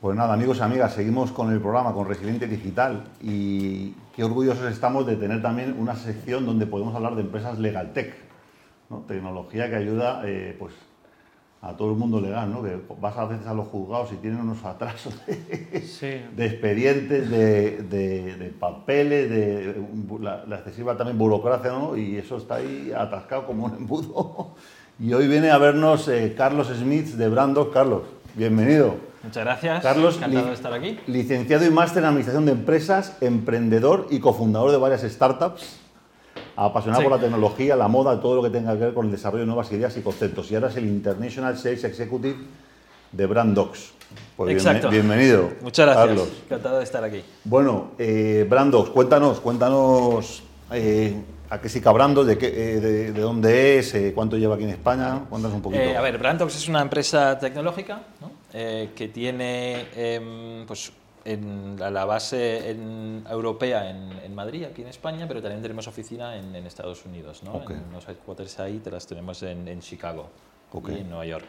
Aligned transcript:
Pues 0.00 0.16
nada, 0.16 0.32
amigos 0.32 0.56
y 0.56 0.62
amigas, 0.62 0.94
seguimos 0.94 1.30
con 1.30 1.52
el 1.52 1.60
programa, 1.60 1.92
con 1.92 2.08
Resiliente 2.08 2.46
Digital 2.46 3.04
y 3.20 3.90
qué 4.16 4.24
orgullosos 4.24 4.72
estamos 4.72 5.06
de 5.06 5.16
tener 5.16 5.42
también 5.42 5.76
una 5.78 5.94
sección 5.94 6.46
donde 6.46 6.64
podemos 6.64 6.94
hablar 6.94 7.16
de 7.16 7.20
empresas 7.20 7.58
LegalTech, 7.58 8.14
¿no? 8.88 9.04
tecnología 9.06 9.68
que 9.68 9.76
ayuda 9.76 10.22
eh, 10.24 10.56
pues, 10.58 10.72
a 11.60 11.76
todo 11.76 11.90
el 11.90 11.98
mundo 11.98 12.18
legal, 12.18 12.50
¿no? 12.50 12.62
que 12.62 12.80
vas 12.98 13.14
a 13.18 13.26
veces 13.26 13.46
a 13.46 13.52
los 13.52 13.68
juzgados 13.68 14.10
y 14.14 14.16
tienen 14.16 14.40
unos 14.40 14.64
atrasos 14.64 15.14
de, 15.26 16.24
de 16.34 16.46
expedientes, 16.46 17.28
de, 17.28 17.82
de, 17.82 18.54
papeles, 18.58 19.28
de 19.28 19.84
la, 20.18 20.46
la, 20.46 20.56
excesiva 20.56 20.96
también 20.96 21.18
burocracia, 21.18 21.72
¿no? 21.72 21.94
y 21.94 22.16
eso 22.16 22.38
está 22.38 22.54
ahí 22.54 22.90
atascado 22.96 23.46
como 23.46 23.66
un 23.66 23.74
embudo. 23.74 24.54
Y 24.98 25.14
hoy 25.14 25.28
viene 25.28 25.50
a 25.50 25.56
vernos 25.56 26.08
eh, 26.08 26.34
Carlos 26.36 26.68
Smith 26.68 27.06
de 27.06 27.26
Brandos. 27.30 27.68
Carlos, 27.72 28.02
bienvenido. 28.34 29.09
Muchas 29.22 29.44
gracias. 29.44 29.82
Carlos, 29.82 30.16
encantado 30.16 30.46
de 30.46 30.54
estar 30.54 30.72
aquí. 30.72 30.98
Licenciado 31.06 31.66
y 31.66 31.70
máster 31.70 32.02
en 32.02 32.08
Administración 32.08 32.46
de 32.46 32.52
Empresas, 32.52 33.16
emprendedor 33.20 34.06
y 34.10 34.18
cofundador 34.18 34.70
de 34.70 34.78
varias 34.78 35.02
startups, 35.02 35.78
apasionado 36.56 37.02
por 37.02 37.12
la 37.12 37.18
tecnología, 37.18 37.76
la 37.76 37.88
moda, 37.88 38.20
todo 38.20 38.36
lo 38.36 38.42
que 38.42 38.50
tenga 38.50 38.72
que 38.72 38.84
ver 38.84 38.94
con 38.94 39.06
el 39.06 39.12
desarrollo 39.12 39.42
de 39.42 39.46
nuevas 39.46 39.70
ideas 39.72 39.96
y 39.96 40.00
conceptos. 40.00 40.50
Y 40.50 40.54
ahora 40.54 40.68
es 40.68 40.76
el 40.76 40.86
International 40.86 41.56
Sales 41.58 41.84
Executive 41.84 42.36
de 43.12 43.26
Brand 43.26 43.54
Docs. 43.54 43.92
Pues 44.36 44.52
Exacto. 44.52 44.88
bienvenido. 44.88 45.50
Muchas 45.60 45.86
gracias. 45.86 46.06
Carlos. 46.06 46.28
Encantado 46.46 46.78
de 46.78 46.84
estar 46.84 47.04
aquí. 47.04 47.22
Bueno, 47.44 47.92
eh, 47.98 48.46
Brand 48.48 48.72
Docs, 48.72 48.90
cuéntanos, 48.90 49.40
cuéntanos 49.40 50.42
eh, 50.72 51.14
a 51.50 51.60
qué 51.60 51.68
sí 51.68 51.80
cabrando, 51.80 52.24
de, 52.24 52.38
qué, 52.38 52.46
eh, 52.46 52.80
de, 52.80 53.20
dónde 53.20 53.78
es, 53.78 53.94
eh, 53.94 54.12
cuánto 54.14 54.36
lleva 54.36 54.54
aquí 54.54 54.64
en 54.64 54.70
España, 54.70 55.20
cuéntanos 55.28 55.56
un 55.56 55.62
poquito. 55.62 55.82
a 55.96 56.00
ver, 56.00 56.16
Brand 56.16 56.38
Docs 56.38 56.56
es 56.56 56.68
una 56.68 56.80
empresa 56.80 57.38
tecnológica, 57.38 58.02
¿no? 58.20 58.39
Eh, 58.52 58.90
que 58.96 59.08
tiene 59.08 59.86
em, 59.94 60.66
pues, 60.66 60.92
en 61.24 61.76
la 61.78 62.04
base 62.04 62.70
en, 62.70 63.24
europea 63.30 63.90
en, 63.90 64.34
Madrid, 64.34 64.64
aquí 64.64 64.82
en 64.82 64.88
España, 64.88 65.26
pero 65.28 65.40
también 65.40 65.62
tenemos 65.62 65.86
oficina 65.86 66.36
en, 66.36 66.54
Estados 66.66 67.04
Unidos. 67.04 67.42
¿no? 67.42 67.62
En 67.70 67.92
los 67.92 68.08
headquarters 68.08 68.58
ahí 68.58 68.78
te 68.78 68.90
las 68.90 69.06
tenemos 69.06 69.42
en, 69.42 69.80
Chicago 69.80 70.30
y 70.88 70.92
en 70.92 71.08
Nueva 71.08 71.26
York. 71.26 71.48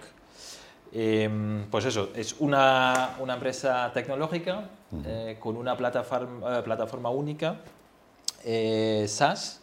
Em, 0.94 1.68
pues 1.72 1.86
eso, 1.86 2.10
es 2.14 2.36
una, 2.40 3.16
una 3.20 3.36
empresa 3.36 3.92
tecnológica 3.94 4.70
eh, 5.06 5.38
con 5.40 5.56
una 5.56 5.78
plataforma, 5.78 6.60
eh, 6.60 6.62
plataforma 6.62 7.10
única, 7.10 7.62
SaaS, 9.08 9.62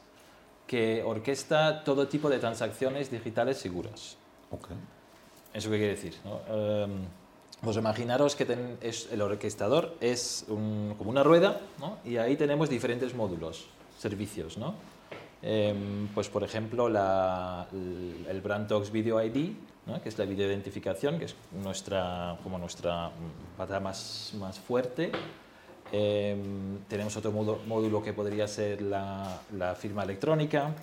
que 0.67 1.03
orquesta 1.03 1.85
todo 1.85 2.09
tipo 2.09 2.31
de 2.31 2.39
transacciones 2.39 3.11
digitales 3.11 3.59
seguras. 3.59 4.17
¿Eso 5.53 5.71
qué 5.71 5.77
quiere 5.77 5.95
decir? 5.95 6.15
¿no? 6.25 6.41
Em, 6.49 7.05
pues 7.63 7.77
imaginaros 7.77 8.37
que 8.37 8.47
el 9.11 9.23
orquestador 9.23 9.97
es 10.01 10.45
como 10.47 11.11
una 11.11 11.23
rueda 11.23 11.61
¿no? 11.79 11.99
y 12.05 12.17
ahí 12.17 12.37
tenemos 12.37 12.71
diferentes 12.71 13.15
módulos, 13.15 13.67
servicios. 13.99 14.59
¿no? 14.59 14.75
Em, 15.43 16.09
pues 16.09 16.29
por 16.29 16.43
ejemplo 16.45 16.89
la, 16.89 17.67
el, 17.73 18.41
BrandTalks 18.41 18.91
Video 18.91 19.23
ID, 19.23 19.53
que 20.03 20.09
es 20.09 20.19
la 20.19 20.25
videoidentificación, 20.25 21.19
que 21.19 21.25
es 21.27 21.35
nuestra, 21.63 22.37
como 22.43 22.59
nuestra 22.59 23.11
pata 23.57 23.81
más, 23.81 24.35
más 24.39 24.59
fuerte. 24.59 25.11
Em, 25.91 26.79
tenemos 26.89 27.17
otro 27.17 27.33
módulo, 27.33 28.03
que 28.03 28.13
podría 28.13 28.47
ser 28.47 28.83
la 28.83 29.75
firma 29.79 30.03
electrónica, 30.03 30.75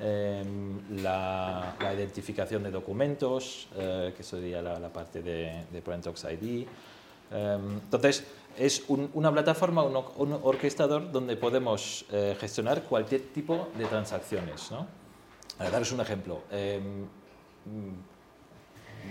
Em, 0.00 1.02
la, 1.02 1.74
identificación 1.92 2.62
de 2.62 2.70
documentos, 2.70 3.66
eh, 3.74 4.14
que 4.16 4.22
sería 4.22 4.62
la, 4.62 4.92
parte 4.92 5.22
de, 5.22 5.64
de 5.72 5.82
Parentox 5.82 6.24
ID. 6.24 6.66
Em, 7.32 7.72
entonces, 7.82 8.24
es 8.56 8.84
una 8.88 9.32
plataforma, 9.32 9.82
un, 9.82 10.32
orquestador 10.42 11.10
donde 11.10 11.36
podemos 11.36 12.04
eh, 12.12 12.36
gestionar 12.38 12.82
cualquier 12.84 13.22
tipo 13.32 13.68
de 13.76 13.86
transacciones. 13.86 14.70
¿no? 14.70 14.86
Para 15.56 15.70
daros 15.70 15.90
un 15.90 16.00
ejemplo, 16.00 16.42
em, 16.50 17.06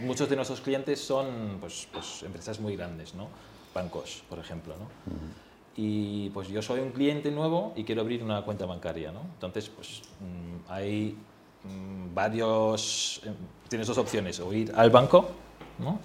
muchos 0.03 0.29
de 0.29 0.35
nuestros 0.35 0.61
clientes 0.61 1.01
son 1.01 1.57
pues, 1.59 1.87
pues, 1.91 2.23
empresas 2.23 2.59
muy 2.59 2.77
grandes, 2.77 3.13
¿no? 3.13 3.27
bancos, 3.73 4.23
por 4.29 4.39
ejemplo. 4.39 4.75
¿no? 4.77 5.46
Y 5.77 6.31
pues 6.31 6.47
yo 6.47 6.61
soy 6.63 6.79
un 6.79 6.89
cliente 6.89 7.29
nuevo 7.29 7.71
y 7.75 7.83
quiero 7.83 8.01
abrir 8.01 8.23
una 8.23 8.41
cuenta 8.41 8.65
bancaria, 8.65 9.11
¿no? 9.11 9.21
Entonces, 9.35 9.69
pues 9.69 10.01
mm, 10.19 10.71
hay 10.71 11.15
mm, 11.63 12.15
varios, 12.15 13.21
eh, 13.23 13.29
tienes 13.69 13.87
dos 13.87 13.99
opciones, 13.99 14.39
o 14.39 14.51
ir 14.51 14.73
al 14.75 14.89
banco, 14.89 15.29
¿no? 15.77 15.99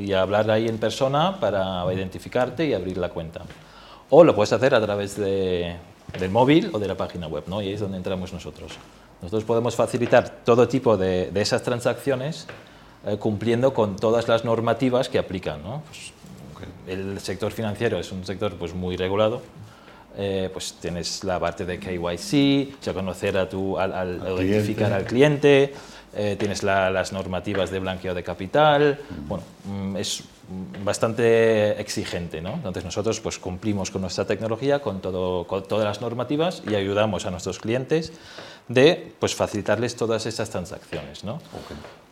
Y 0.00 0.12
hablar 0.12 0.50
ahí 0.50 0.66
en 0.66 0.78
persona 0.78 1.38
para 1.38 1.84
identificarte 1.94 2.66
y 2.66 2.74
abrir 2.74 2.98
la 2.98 3.10
cuenta. 3.10 3.42
O 4.10 4.24
lo 4.24 4.34
puedes 4.34 4.52
hacer 4.52 4.74
a 4.74 4.80
través 4.80 5.16
de, 5.16 5.76
del 6.18 6.30
móvil 6.30 6.70
o 6.72 6.80
de 6.80 6.88
la 6.88 6.96
página 6.96 7.28
web, 7.28 7.44
¿no? 7.46 7.62
Y 7.62 7.68
ahí 7.68 7.74
es 7.74 7.80
donde 7.80 7.98
entramos 7.98 8.32
nosotros. 8.32 8.72
Nosotros 9.20 9.44
podemos 9.44 9.76
facilitar 9.76 10.42
todo 10.44 10.66
tipo 10.66 10.96
de, 10.96 11.30
de 11.30 11.40
esas 11.40 11.62
transacciones 11.62 12.48
eh, 13.06 13.16
cumpliendo 13.18 13.72
con 13.72 13.96
todas 13.96 14.26
las 14.26 14.44
normativas 14.44 15.08
que 15.08 15.18
aplican, 15.18 15.62
¿no? 15.62 15.82
Pues, 15.88 16.12
el 16.86 17.20
sector 17.20 17.52
financiero 17.52 17.98
es 17.98 18.10
un 18.12 18.24
sector 18.24 18.54
pues, 18.56 18.74
muy 18.74 18.96
regulado. 18.96 19.42
Eh, 20.14 20.50
pues 20.52 20.74
tienes 20.74 21.24
la 21.24 21.40
parte 21.40 21.64
de 21.64 21.78
KYC, 21.78 22.78
o 22.78 22.82
sea, 22.82 22.92
conocer 22.92 23.38
a 23.38 23.48
tu, 23.48 23.78
al, 23.78 24.20
identificar 24.40 24.92
al 24.92 25.04
cliente, 25.04 25.72
eh, 26.14 26.36
tienes 26.38 26.62
las 26.62 27.14
normativas 27.14 27.70
de 27.70 27.78
blanqueo 27.78 28.12
de 28.12 28.22
capital, 28.22 28.98
bueno, 29.26 29.42
mm, 29.64 29.96
es 29.96 30.22
bastante 30.84 31.80
exigente, 31.80 32.42
¿no? 32.42 32.52
Entonces 32.54 32.84
nosotros 32.84 33.20
pues 33.20 33.38
cumplimos 33.38 33.90
con 33.90 34.02
nuestra 34.02 34.26
tecnología, 34.26 34.80
con, 34.80 35.00
todo, 35.00 35.46
con 35.46 35.62
todas 35.62 35.86
las 35.86 36.02
normativas 36.02 36.62
y 36.68 36.74
ayudamos 36.74 37.24
a 37.24 37.30
nuestros 37.30 37.58
clientes 37.58 38.12
de 38.68 39.12
pues 39.18 39.34
facilitarles 39.34 39.96
todas 39.96 40.26
estas 40.26 40.50
transacciones, 40.50 41.24
¿no? 41.24 41.38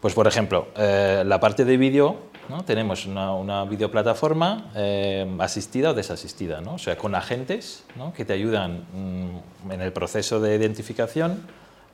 Pues 0.01 0.15
por 0.15 0.27
ejemplo, 0.27 0.69
eh, 0.77 1.23
la 1.27 1.39
parte 1.41 1.65
de 1.65 1.77
vídeo 1.77 2.31
tenemos 2.65 3.07
una, 3.07 3.35
una 3.35 3.65
videoplataforma 3.65 4.71
eh, 4.75 5.27
asistida 5.39 5.91
o 5.91 5.95
desasistida, 5.95 6.61
¿no? 6.61 6.75
o 6.75 6.79
sea, 6.79 6.97
con 6.97 7.15
agentes 7.15 7.85
que 8.15 8.25
te 8.25 8.33
ayudan 8.33 8.85
mm, 8.93 9.73
en 9.73 9.81
el 9.81 9.93
proceso 9.93 10.41
de 10.41 10.57
identificación 10.57 11.47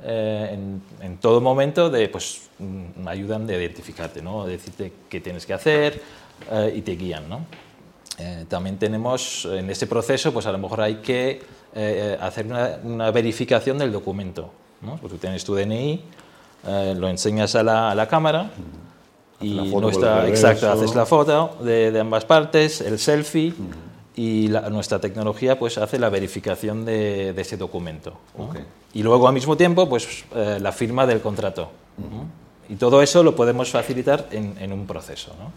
eh, 0.03 0.59
en, 1.01 1.17
todo 1.19 1.41
momento, 1.41 1.89
de, 1.89 2.09
pues, 2.09 2.49
mm, 2.59 3.09
ayudan 3.09 3.47
de 3.47 3.57
identificarte, 3.57 4.23
¿no? 4.23 4.47
decirte 4.47 4.93
qué 5.09 5.21
tienes 5.21 5.47
que 5.47 5.55
hacer 5.55 6.03
eh, 6.51 6.75
y 6.77 6.83
te 6.83 6.93
guían. 6.97 7.25
también 8.49 8.79
tenemos 8.79 9.45
en 9.45 9.69
ese 9.71 9.87
proceso, 9.87 10.33
pues 10.33 10.47
a 10.47 10.53
lo 10.53 10.59
mejor 10.59 10.81
hay 10.81 10.97
que 10.97 11.43
hacer 12.21 12.47
una, 12.47 13.11
verificación 13.11 13.79
del 13.79 13.93
documento. 13.93 14.51
¿no? 14.81 14.97
Pues 14.97 15.13
tú 15.13 15.19
tienes 15.19 15.45
tu 15.45 15.55
DNI, 15.55 16.03
lo 16.97 17.09
enseñas 17.09 17.55
a 17.55 17.63
la, 17.63 17.91
a 17.91 17.95
la 17.95 18.09
cámara 18.09 18.51
y 19.41 19.55
nuestra, 19.55 20.29
exacto, 20.29 20.71
haces 20.71 20.95
la 20.95 21.05
foto 21.05 21.57
de, 21.61 21.91
de, 21.91 22.01
ambas 22.01 22.25
partes, 22.25 22.81
el 22.81 22.99
selfie 22.99 23.53
y 24.17 24.49
nuestra 24.71 24.99
tecnología 24.99 25.59
pues 25.59 25.77
hace 25.77 25.99
la 25.99 26.09
verificación 26.09 26.85
de, 26.85 27.33
de 27.35 27.43
ese 27.43 27.57
documento. 27.57 28.15
Y 28.95 29.03
luego 29.03 29.29
al 29.29 29.35
mismo 29.35 29.57
tiempo 29.57 29.89
pues 29.89 30.25
eh, 30.35 30.59
la 30.61 30.73
firma 30.73 31.07
del 31.07 31.21
contrato. 31.21 31.71
Y 32.69 32.77
todo 32.77 33.03
eso 33.03 33.23
lo 33.23 33.37
podemos 33.37 33.71
facilitar 33.71 34.27
en, 34.33 34.57
en 34.59 34.73
un 34.73 34.87
proceso. 34.87 35.33
¿no? 35.39 35.53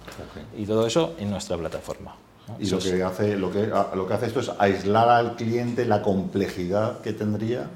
Y 0.61 0.65
todo 0.65 0.85
eso 0.85 1.15
en 1.17 1.31
nuestra 1.31 1.57
plataforma. 1.57 2.15
Y 2.59 2.69
lo 2.69 2.79
que, 2.79 3.03
hace, 3.03 3.35
lo, 3.37 3.51
que, 3.51 3.67
lo 3.67 4.07
que 4.07 4.13
hace 4.13 4.25
esto 4.27 4.39
es 4.39 4.51
aislar 4.57 5.09
al 5.09 5.35
cliente 5.35 5.85
la 5.85 6.01
complejidad 6.01 6.99
que 7.01 7.13
tendría 7.13 7.69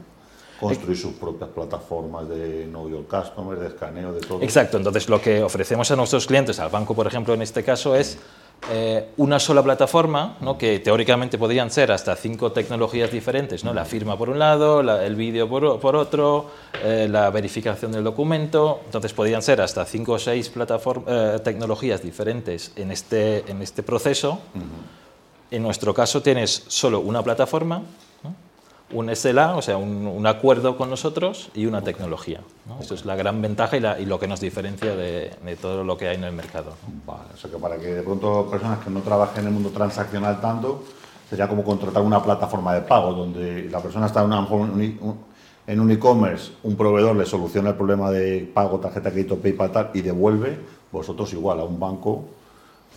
construir 0.60 0.98
sus 0.98 1.14
propias 1.14 1.50
plataformas 1.50 2.30
de 2.30 2.66
Know 2.70 2.90
Your 2.90 3.06
Customer, 3.06 3.58
de 3.60 3.68
escaneo, 3.68 4.14
de 4.14 4.22
todo. 4.22 4.42
Exacto, 4.42 4.78
entonces 4.78 5.10
lo 5.10 5.22
que 5.22 5.44
ofrecemos 5.44 5.90
a 5.92 5.96
nuestros 5.96 6.26
clientes, 6.26 6.60
al 6.60 6.70
banco 6.70 6.96
por 6.96 7.08
ejemplo 7.08 7.34
en 7.34 7.42
este 7.42 7.64
caso, 7.64 7.96
es 7.96 8.18
eh, 8.72 9.10
una 9.18 9.40
sola 9.40 9.62
plataforma, 9.62 10.38
¿no? 10.40 10.58
que 10.58 10.80
teóricamente 10.80 11.38
podrían 11.38 11.70
ser 11.70 11.92
hasta 11.92 12.16
cinco 12.16 12.54
tecnologías 12.54 13.12
diferentes, 13.12 13.64
¿no? 13.64 13.74
la 13.74 13.84
firma 13.84 14.18
por 14.18 14.30
un 14.30 14.40
lado, 14.40 14.80
el 14.80 15.16
vídeo 15.16 15.50
por, 15.50 15.80
por, 15.82 15.98
otro, 15.98 16.50
eh, 16.82 17.08
la 17.10 17.30
verificación 17.30 17.92
del 17.92 18.06
documento, 18.06 18.80
entonces 18.86 19.12
podrían 19.12 19.42
ser 19.42 19.60
hasta 19.60 19.84
cinco 19.86 20.14
o 20.14 20.20
seis 20.20 20.50
eh, 20.56 21.40
tecnologías 21.44 22.02
diferentes 22.02 22.72
en 22.78 22.92
este, 22.92 23.50
en 23.52 23.62
este 23.62 23.84
proceso. 23.84 24.40
En 25.52 25.62
nuestro 25.62 25.94
caso 25.94 26.22
tienes 26.22 26.64
solo 26.68 27.02
una 27.02 27.22
plataforma 27.22 27.84
un 28.94 29.14
SLA, 29.16 29.56
o 29.56 29.62
sea, 29.62 29.78
un, 29.78 30.26
acuerdo 30.26 30.78
con 30.78 30.90
nosotros 30.90 31.50
y 31.54 31.66
una 31.66 31.82
tecnología. 31.82 32.40
Eso 32.80 32.96
es 32.96 33.06
la 33.06 33.16
gran 33.16 33.42
ventaja 33.42 33.78
y, 33.78 34.06
lo 34.06 34.20
que 34.20 34.28
nos 34.28 34.40
diferencia 34.40 34.96
de, 34.96 35.32
todo 35.62 35.84
lo 35.84 35.98
que 35.98 36.08
hay 36.08 36.16
en 36.16 36.24
el 36.24 36.34
mercado. 36.34 36.74
Vale, 37.06 37.30
o 37.34 37.38
sea 37.38 37.52
que 37.52 37.58
para 37.58 37.78
que 37.78 37.88
de 37.88 38.04
pronto 38.04 38.48
personas 38.50 38.80
que 38.80 38.90
no 38.90 39.02
trabajen 39.02 39.42
en 39.42 39.48
el 39.48 39.54
mundo 39.54 39.70
transaccional 39.70 40.40
tanto, 40.40 40.84
sería 41.30 41.48
como 41.48 41.64
contratar 41.64 42.02
una 42.04 42.22
plataforma 42.24 42.74
de 42.74 42.82
pago 42.82 43.14
donde 43.14 43.70
la 43.70 43.80
persona 43.82 44.06
está 44.06 44.24
en, 44.24 45.80
un 45.80 45.92
e-commerce, 45.92 46.52
un 46.64 46.76
proveedor 46.76 47.16
le 47.16 47.26
soluciona 47.26 47.70
el 47.70 47.76
problema 47.76 48.12
de 48.12 48.50
pago, 48.54 48.80
tarjeta 48.80 49.12
crédito, 49.12 49.38
PayPal 49.38 49.92
y 49.94 50.02
devuelve, 50.02 50.58
vosotros 50.92 51.32
igual, 51.34 51.60
a 51.60 51.64
un 51.64 51.80
banco 51.80 52.26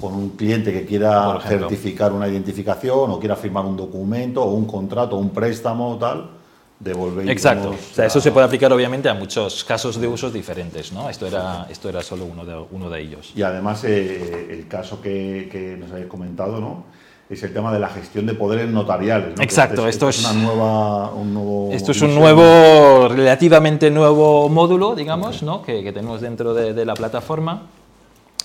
con 0.01 0.15
un 0.15 0.31
cliente 0.31 0.73
que 0.73 0.85
quiera 0.85 1.41
certificar 1.41 2.13
una 2.13 2.29
identificación 2.29 3.11
o 3.11 3.19
quiera 3.19 3.37
firmar 3.37 3.65
un 3.65 3.77
documento 3.77 4.43
o 4.43 4.53
un 4.53 4.67
contrato, 4.67 5.17
un 5.17 5.31
préstamo 5.31 5.91
o 5.91 5.97
tal, 5.97 6.31
devolver. 6.79 7.29
Exacto. 7.31 7.71
O 7.71 7.95
sea, 7.95 8.07
eso 8.07 8.21
se 8.21 8.31
puede 8.31 8.47
aplicar 8.47 8.73
obviamente 8.73 9.09
a 9.09 9.15
muchos 9.15 9.65
casos 9.65 9.99
de 9.99 10.07
usos 10.07 10.33
diferentes, 10.33 10.93
¿no? 10.93 11.09
Esto 11.09 11.27
era, 11.27 11.67
esto 11.71 11.89
era 11.89 12.03
solo 12.03 12.27
uno 12.27 12.45
de, 12.45 12.55
uno 12.71 12.91
de 12.91 13.01
ellos. 13.01 13.33
Y 13.35 13.43
además 13.43 13.85
eh, 13.85 14.49
el 14.51 14.69
caso 14.69 15.01
que, 15.01 15.49
que 15.51 15.77
nos 15.79 15.91
habéis 15.91 16.07
comentado, 16.07 16.61
¿no? 16.61 16.85
es 17.29 17.43
el 17.43 17.53
tema 17.53 17.73
de 17.73 17.81
la 17.81 17.89
gestión 17.89 18.25
de 18.25 18.35
poderes 18.35 18.71
notariales. 18.71 19.41
Exacto, 19.41 19.89
esto, 19.89 20.09
es, 20.09 20.21
una 20.21 20.33
nueva, 20.33 21.11
un 21.11 21.35
nuevo 21.35 21.71
esto 21.73 21.91
es 21.91 22.01
un 22.01 22.15
nuevo, 22.15 23.09
relativamente 23.09 23.91
nuevo 23.91 24.49
módulo, 24.49 24.95
digamos, 24.95 25.43
¿no? 25.43 25.61
que, 25.61 25.83
que, 25.83 25.93
tenemos 25.93 26.21
dentro 26.21 26.55
de, 26.55 26.73
de 26.73 26.85
la 26.85 26.95
plataforma, 26.95 27.63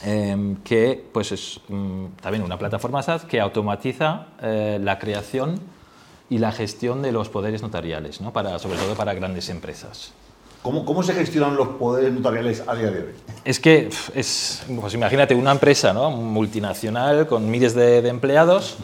eh, 0.03 0.55
que 0.63 1.03
pues 1.11 1.31
es 1.31 1.59
mm, 1.67 2.05
también 2.21 2.43
una 2.43 2.57
plataforma 2.57 3.03
SaaS 3.03 3.25
que 3.25 3.39
automatiza 3.39 4.27
eh, 4.41 4.79
la 4.81 4.99
creación 4.99 5.59
y 6.29 6.37
la 6.37 6.51
gestión 6.51 7.01
de 7.01 7.11
los 7.11 7.29
poderes 7.29 7.61
notariales, 7.61 8.21
¿no? 8.21 8.31
para, 8.31 8.57
sobre 8.57 8.77
todo 8.77 8.95
para 8.95 9.13
grandes 9.13 9.49
empresas. 9.49 10.13
¿Cómo, 10.61 10.85
¿Cómo, 10.85 11.01
se 11.01 11.13
gestionan 11.13 11.55
los 11.55 11.69
poderes 11.69 12.13
notariales 12.13 12.63
a 12.67 12.75
día 12.75 12.91
de 12.91 12.99
hoy? 12.99 13.13
Es 13.43 13.59
que, 13.59 13.89
es, 14.13 14.63
pues 14.79 14.93
imagínate, 14.93 15.33
una 15.33 15.51
empresa 15.51 15.91
¿no? 15.91 16.11
multinacional 16.11 17.27
con 17.27 17.49
miles 17.49 17.73
de, 17.73 18.01
de 18.01 18.09
empleados, 18.09 18.77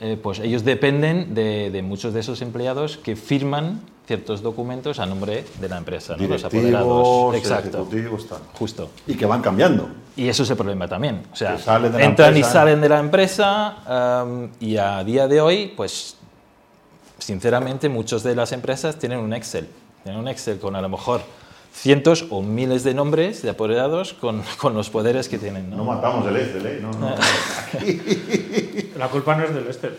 eh, 0.00 0.18
pues 0.20 0.40
ellos 0.40 0.64
dependen 0.64 1.34
de, 1.34 1.70
de, 1.70 1.82
muchos 1.82 2.14
de 2.14 2.20
esos 2.20 2.42
empleados 2.42 2.96
que 2.96 3.16
firman 3.16 3.80
ciertos 4.10 4.42
documentos 4.42 4.98
a 4.98 5.06
nombre 5.06 5.44
de 5.60 5.68
la 5.68 5.78
empresa, 5.78 6.16
¿no? 6.16 6.26
los 6.26 6.42
apoderados. 6.42 7.32
Exacto. 7.36 7.86
Tal. 8.28 8.38
Justo. 8.54 8.90
Y 9.06 9.14
que 9.14 9.24
van 9.24 9.40
cambiando. 9.40 9.88
Y 10.16 10.28
eso 10.28 10.42
es 10.42 10.50
el 10.50 10.56
problema 10.56 10.88
también. 10.88 11.22
O 11.32 11.36
sea, 11.36 11.56
entran 11.96 12.36
y 12.36 12.42
salen 12.42 12.80
de 12.80 12.88
la 12.88 12.98
empresa 12.98 14.24
um, 14.26 14.48
y 14.58 14.78
a 14.78 15.04
día 15.04 15.28
de 15.28 15.40
hoy, 15.40 15.72
pues, 15.76 16.16
sinceramente, 17.20 17.88
muchas 17.88 18.24
de 18.24 18.34
las 18.34 18.50
empresas 18.50 18.98
tienen 18.98 19.20
un 19.20 19.32
Excel 19.32 19.68
en 20.04 20.16
un 20.16 20.26
Excel 20.26 20.58
con 20.58 20.74
a 20.74 20.80
lo 20.80 20.88
mejor 20.88 21.20
cientos 21.72 22.26
o 22.30 22.42
miles 22.42 22.82
de 22.82 22.94
nombres 22.94 23.42
de 23.42 23.50
apoderados 23.50 24.12
con, 24.14 24.42
con 24.58 24.74
los 24.74 24.90
poderes 24.90 25.28
que 25.28 25.38
tienen. 25.38 25.70
No, 25.70 25.76
no 25.76 25.84
matamos 25.84 26.26
el 26.26 26.36
Excel, 26.36 26.66
¿eh? 26.66 26.78
No, 26.82 26.90
no. 26.90 27.14
La 28.98 29.08
culpa 29.08 29.34
no 29.36 29.44
es 29.44 29.54
del 29.54 29.66
Excel. 29.66 29.96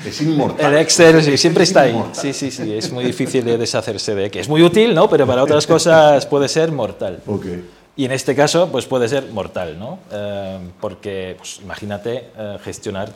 Es, 0.00 0.06
es 0.06 0.22
inmortal. 0.26 0.72
El 0.72 0.80
Excel 0.80 1.22
sí, 1.22 1.36
siempre 1.36 1.64
está 1.64 1.82
ahí. 1.82 2.04
Sí, 2.12 2.32
sí, 2.32 2.50
sí. 2.50 2.72
Es 2.72 2.92
muy 2.92 3.04
difícil 3.04 3.44
de 3.44 3.58
deshacerse 3.58 4.14
de 4.14 4.30
que 4.30 4.40
es 4.40 4.48
muy 4.48 4.62
útil, 4.62 4.94
¿no? 4.94 5.08
Pero 5.08 5.26
para 5.26 5.42
otras 5.42 5.66
cosas 5.66 6.26
puede 6.26 6.48
ser 6.48 6.72
mortal. 6.72 7.22
Okay. 7.26 7.68
Y 7.96 8.04
en 8.04 8.12
este 8.12 8.34
caso, 8.34 8.68
pues 8.70 8.86
puede 8.86 9.08
ser 9.08 9.30
mortal, 9.32 9.78
¿no? 9.78 9.98
Eh, 10.12 10.58
porque, 10.80 11.34
pues, 11.38 11.60
imagínate 11.62 12.30
eh, 12.36 12.58
gestionar 12.62 13.10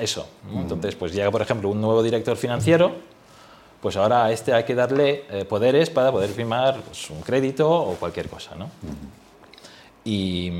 eso. 0.00 0.26
¿no? 0.50 0.60
Entonces, 0.62 0.94
pues 0.94 1.12
llega, 1.12 1.30
por 1.30 1.42
ejemplo, 1.42 1.68
un 1.68 1.80
nuevo 1.80 2.02
director 2.02 2.36
financiero 2.36 2.92
pues 3.80 3.96
ahora 3.96 4.24
a 4.24 4.32
este 4.32 4.52
hay 4.52 4.64
que 4.64 4.74
darle 4.74 5.24
eh, 5.30 5.44
poderes 5.44 5.90
para 5.90 6.10
poder 6.10 6.30
firmar 6.30 6.80
pues, 6.80 7.08
un 7.10 7.20
crédito 7.20 7.70
o 7.70 7.94
cualquier 7.94 8.28
cosa, 8.28 8.54
¿no? 8.56 8.64
Uh 8.64 8.68
-huh. 8.68 9.25
Y, 10.06 10.52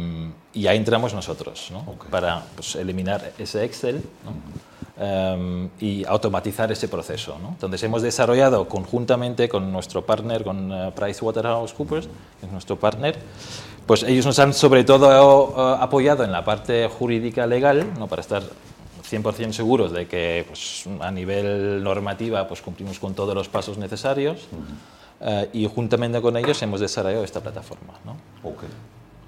y, 0.55 0.67
ahí 0.67 0.77
entramos 0.77 1.15
nosotros, 1.15 1.69
¿no? 1.71 1.79
Okay. 1.79 2.11
Para 2.11 2.43
pues, 2.57 2.75
eliminar 2.75 3.33
ese 3.39 3.65
Excel 3.65 4.03
¿no? 4.25 4.33
-huh. 4.33 5.37
um, 5.37 5.69
y 5.79 6.05
automatizar 6.05 6.73
ese 6.73 6.89
proceso, 6.89 7.39
¿no? 7.41 7.51
Entonces 7.51 7.81
hemos 7.85 8.03
desarrollado 8.03 8.69
conjuntamente 8.69 9.49
con 9.49 9.71
nuestro 9.71 10.05
partner, 10.05 10.43
con 10.43 10.73
uh, 10.73 10.91
PricewaterhouseCoopers, 10.91 12.09
que 12.41 12.47
es 12.47 12.53
nuestro 12.53 12.75
partner, 12.77 13.17
pues 13.87 14.03
ellos 14.03 14.27
nos 14.27 14.37
han 14.41 14.53
sobre 14.53 14.83
todo 14.83 15.07
uh, 15.55 15.81
apoyado 15.81 16.25
en 16.25 16.33
la 16.33 16.45
parte 16.45 16.89
jurídica 16.89 17.47
legal, 17.47 17.87
¿no? 17.97 18.09
Para 18.09 18.23
estar 18.23 18.43
100% 19.09 19.53
seguros 19.53 19.93
de 19.93 20.09
que 20.09 20.45
pues, 20.49 20.87
a 21.01 21.13
nivel 21.13 21.85
normativa 21.85 22.49
pues, 22.49 22.63
cumplimos 22.63 22.99
con 22.99 23.15
todos 23.15 23.33
los 23.33 23.49
pasos 23.49 23.79
necesarios 23.79 24.49
uh 24.51 24.57
-huh. 25.25 25.45
uh, 25.45 25.49
y 25.53 25.69
juntamente 25.69 26.21
con 26.21 26.37
ellos 26.37 26.61
hemos 26.63 26.81
desarrollado 26.81 27.23
esta 27.23 27.41
plataforma. 27.41 27.95
¿no? 28.05 28.17
Okay. 28.43 28.69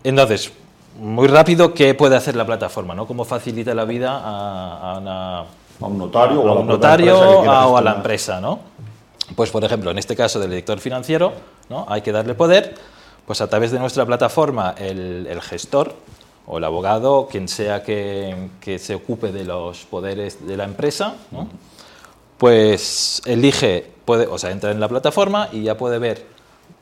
Entonces, 0.05 0.53
muy 0.99 1.29
rápido, 1.29 1.75
¿qué 1.75 1.95
puede 1.95 2.17
hacer 2.17 2.37
la 2.37 2.47
plataforma? 2.47 2.95
¿no? 2.95 3.07
¿Cómo 3.07 3.25
facilita 3.25 3.75
la 3.75 3.85
vida 3.85 4.13
a, 4.13 4.95
a, 4.95 4.99
una, 4.99 5.39
a 5.41 5.47
un 5.87 5.99
notario, 5.99 6.49
a, 6.49 6.53
a 6.53 6.55
un 6.55 6.67
notario 6.67 7.19
o 7.19 7.77
a 7.77 7.83
la 7.83 7.95
empresa? 7.95 8.41
¿no? 8.41 8.61
Pues, 9.35 9.51
por 9.51 9.65
ejemplo, 9.65 9.91
en 9.91 9.99
este 9.99 10.17
caso 10.17 10.41
del 10.41 10.51
director 10.51 10.79
financiero, 10.81 11.33
¿no? 11.69 11.87
hay 11.89 12.03
que 12.03 12.13
darle 12.13 12.35
poder, 12.35 12.75
pues 13.27 13.41
a 13.41 13.49
través 13.49 13.71
de 13.71 13.79
nuestra 13.79 14.07
plataforma 14.07 14.75
el, 14.79 15.27
el 15.29 15.41
gestor 15.43 15.95
o 16.47 16.59
el 16.59 16.65
abogado, 16.65 17.29
quien 17.31 17.47
sea 17.47 17.83
que, 17.83 18.49
que, 18.61 18.79
se 18.79 18.95
ocupe 18.95 19.33
de 19.33 19.45
los 19.45 19.85
poderes 19.85 20.47
de 20.47 20.57
la 20.57 20.65
empresa, 20.65 21.15
¿no? 21.31 21.47
pues 22.39 23.21
elige, 23.27 23.87
puede, 24.05 24.27
o 24.27 24.39
sea, 24.39 24.51
entra 24.51 24.71
en 24.71 24.81
la 24.81 24.89
plataforma 24.89 25.51
y 25.53 25.65
ya 25.65 25.77
puede 25.77 25.99
ver 25.99 26.25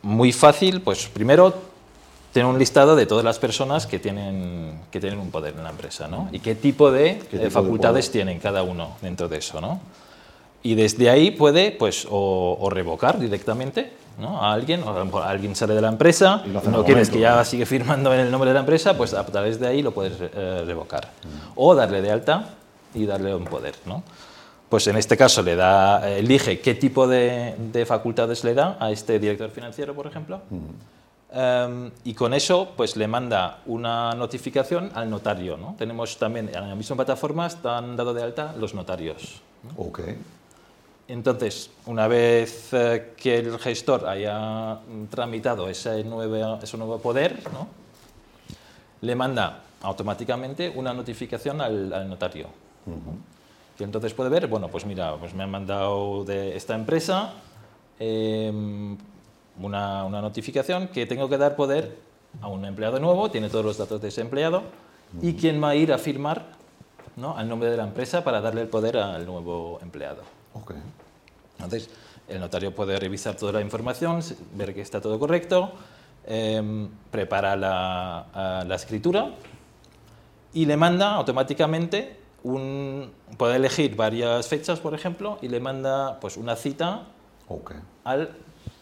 muy 0.02 0.30
fácil, 0.32 0.82
pues 0.82 1.08
primero 1.08 1.52
tener 2.36 2.50
un 2.50 2.58
listado 2.58 2.96
de 2.96 3.06
todas 3.06 3.24
las 3.24 3.38
personas 3.38 3.86
que 3.86 3.98
tienen, 3.98 4.78
que 4.90 5.00
tienen 5.00 5.18
un 5.18 5.30
poder 5.30 5.54
en 5.56 5.64
la 5.64 5.70
empresa, 5.70 6.06
¿no? 6.06 6.28
Y 6.32 6.40
qué 6.40 6.54
tipo 6.54 6.90
de 6.90 7.18
¿Qué 7.30 7.38
tipo 7.38 7.50
facultades 7.50 8.08
de 8.08 8.12
tienen 8.12 8.38
cada 8.40 8.62
uno 8.62 8.98
dentro 9.00 9.26
de 9.26 9.38
eso, 9.38 9.58
¿no? 9.62 9.80
Y 10.62 10.74
desde 10.74 11.08
ahí 11.08 11.30
puede, 11.30 11.70
pues, 11.70 12.06
o, 12.10 12.58
o 12.60 12.68
revocar 12.68 13.18
directamente 13.18 13.90
¿no? 14.18 14.42
a 14.42 14.52
alguien, 14.52 14.82
o 14.82 14.90
a 14.90 14.98
lo 14.98 15.06
mejor 15.06 15.22
alguien 15.22 15.56
sale 15.56 15.72
de 15.72 15.80
la 15.80 15.88
empresa, 15.88 16.42
no 16.46 16.84
quieres 16.84 17.08
que 17.08 17.20
ya 17.20 17.42
sigue 17.46 17.64
firmando 17.64 18.12
en 18.12 18.20
el 18.20 18.30
nombre 18.30 18.50
de 18.50 18.54
la 18.54 18.60
empresa, 18.60 18.98
pues 18.98 19.14
a 19.14 19.24
través 19.24 19.58
de 19.58 19.68
ahí 19.68 19.80
lo 19.80 19.92
puedes 19.92 20.12
eh, 20.20 20.62
revocar. 20.66 21.06
Mm. 21.06 21.52
O 21.54 21.74
darle 21.74 22.02
de 22.02 22.10
alta 22.10 22.50
y 22.92 23.06
darle 23.06 23.34
un 23.34 23.44
poder. 23.44 23.76
¿no? 23.86 24.02
Pues 24.68 24.86
en 24.88 24.96
este 24.96 25.16
caso 25.16 25.42
le 25.42 25.56
da, 25.56 26.06
elige 26.10 26.60
qué 26.60 26.74
tipo 26.74 27.08
de, 27.08 27.54
de, 27.72 27.86
facultades 27.86 28.44
le 28.44 28.52
da 28.52 28.76
a 28.78 28.90
este 28.90 29.18
director 29.18 29.48
financiero, 29.48 29.94
por 29.94 30.06
ejemplo, 30.06 30.42
mm. 30.50 30.95
Um, 31.36 31.90
y 32.04 32.14
con 32.14 32.32
eso 32.34 32.72
pues 32.76 32.96
le 32.96 33.06
manda 33.06 33.60
una 33.66 34.14
notificación 34.14 34.90
al 34.94 35.08
notario. 35.10 35.56
¿no? 35.56 35.74
Tenemos 35.78 36.16
también 36.18 36.48
en 36.48 36.68
la 36.68 36.74
misma 36.74 36.96
plataforma 36.96 37.46
están 37.46 37.96
dado 37.96 38.14
de 38.14 38.22
alta 38.22 38.54
los 38.58 38.74
notarios. 38.74 39.40
¿no? 39.62 39.84
Okay. 39.84 40.16
Entonces, 41.08 41.70
una 41.86 42.08
vez 42.08 42.72
eh, 42.72 43.12
que 43.16 43.38
el 43.38 43.58
gestor 43.58 44.08
haya 44.08 44.78
tramitado 45.10 45.68
ese 45.68 46.02
nuevo, 46.02 46.58
ese 46.60 46.76
nuevo 46.76 46.98
poder, 46.98 47.40
¿no? 47.52 47.68
le 49.02 49.14
manda 49.14 49.62
automáticamente 49.82 50.72
una 50.74 50.92
notificación 50.92 51.60
al, 51.60 51.92
al 51.92 52.08
notario. 52.08 52.48
Uh 52.86 52.90
-huh. 52.90 53.84
Entonces 53.84 54.14
puede 54.14 54.30
ver, 54.30 54.46
bueno, 54.46 54.68
pues 54.68 54.86
mira, 54.86 55.16
pues 55.16 55.34
me 55.34 55.42
han 55.42 55.50
mandado 55.50 56.24
de 56.24 56.56
esta 56.56 56.74
empresa 56.74 57.34
eh, 57.98 58.96
una, 59.60 60.04
una, 60.04 60.20
notificación 60.20 60.88
que 60.88 61.06
tengo 61.06 61.28
que 61.28 61.38
dar 61.38 61.56
poder 61.56 61.96
a 62.40 62.48
un 62.48 62.64
empleado 62.64 63.00
nuevo, 63.00 63.30
tiene 63.30 63.48
todos 63.48 63.64
los 63.64 63.78
datos 63.78 64.00
de 64.00 64.08
ese 64.08 64.20
empleado, 64.20 64.62
y 65.22 65.34
quién 65.34 65.62
va 65.62 65.70
a 65.70 65.74
ir 65.74 65.92
a 65.92 65.98
firmar 65.98 66.46
¿no? 67.16 67.36
al 67.36 67.48
nombre 67.48 67.70
de 67.70 67.76
la 67.76 67.84
empresa 67.84 68.22
para 68.22 68.40
darle 68.40 68.62
el 68.62 68.68
poder 68.68 68.98
al 68.98 69.24
nuevo 69.24 69.78
empleado. 69.82 70.22
Okay. 70.52 70.76
Entonces, 71.56 71.90
el 72.28 72.40
notario 72.40 72.74
puede 72.74 72.98
revisar 72.98 73.36
toda 73.36 73.52
la 73.52 73.60
información, 73.60 74.20
ver 74.54 74.74
que 74.74 74.80
está 74.80 75.00
todo 75.00 75.18
correcto, 75.18 75.72
eh, 76.26 76.88
prepara 77.10 77.56
la, 77.56 78.64
la, 78.66 78.74
escritura 78.74 79.30
y 80.52 80.66
le 80.66 80.76
manda 80.76 81.14
automáticamente 81.14 82.18
un... 82.42 83.12
puede 83.36 83.56
elegir 83.56 83.94
varias 83.94 84.48
fechas, 84.48 84.80
por 84.80 84.94
ejemplo, 84.94 85.38
y 85.40 85.48
le 85.48 85.60
manda 85.60 86.18
pues, 86.20 86.36
una 86.36 86.56
cita 86.56 87.04
okay. 87.48 87.76
al 88.04 88.30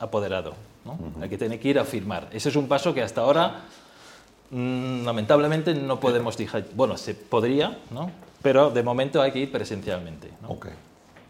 apoderado, 0.05 0.55
¿no? 0.85 0.93
uh 0.93 0.97
-huh. 0.97 1.23
al 1.23 1.29
que 1.29 1.39
tiene 1.39 1.59
que 1.59 1.69
ir 1.69 1.79
a 1.79 1.85
firmar. 1.85 2.29
Ese 2.33 2.49
es 2.49 2.57
un 2.57 2.69
paso 2.69 2.95
que 2.95 3.03
hasta 3.03 3.21
ahora, 3.23 3.63
mmm, 4.51 5.05
lamentablemente, 5.05 5.75
no 5.75 5.99
podemos 5.99 6.37
dejar... 6.37 6.65
Bueno, 6.75 6.97
se 6.97 7.15
podría, 7.15 7.79
¿no? 7.91 8.11
pero 8.43 8.71
de 8.71 8.83
momento 8.83 9.23
hay 9.23 9.33
que 9.33 9.39
ir 9.41 9.53
presencialmente. 9.53 10.31
¿no? 10.43 10.51
Okay 10.51 10.73